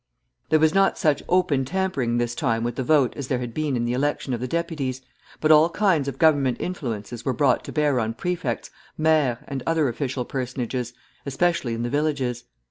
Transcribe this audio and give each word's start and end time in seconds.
There 0.49 0.57
was 0.57 0.73
not 0.73 0.97
such 0.97 1.21
open 1.29 1.63
tampering 1.63 2.17
this 2.17 2.33
time 2.33 2.63
with 2.63 2.75
the 2.75 2.81
vote 2.81 3.13
as 3.15 3.27
there 3.27 3.37
had 3.37 3.53
been 3.53 3.75
in 3.77 3.85
the 3.85 3.93
election 3.93 4.33
of 4.33 4.39
the 4.39 4.47
deputies, 4.47 5.01
but 5.39 5.51
all 5.51 5.69
kinds 5.69 6.07
of 6.07 6.17
Government 6.17 6.57
influences 6.59 7.23
were 7.23 7.33
brought 7.33 7.63
to 7.65 7.71
bear 7.71 7.99
on 7.99 8.15
prefects, 8.15 8.71
maires, 8.97 9.37
and 9.47 9.61
other 9.67 9.87
official 9.87 10.25
personages, 10.25 10.93
especially 11.27 11.75
in 11.75 11.83
the 11.83 11.89
villages. 11.91 12.45